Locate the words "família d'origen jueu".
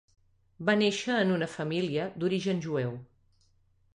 1.57-2.99